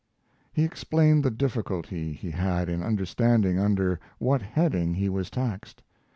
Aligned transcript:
He 0.51 0.63
explained 0.63 1.23
the 1.23 1.29
difficulty 1.29 2.11
he 2.13 2.31
had 2.31 2.69
in 2.69 2.81
understanding 2.81 3.59
under 3.59 3.99
what 4.17 4.41
heading 4.41 4.95
he 4.95 5.09
was 5.09 5.29
taxed. 5.29 5.83